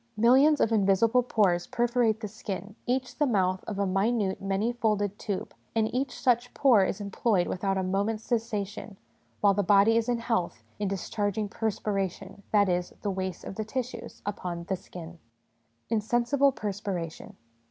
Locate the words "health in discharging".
10.17-11.47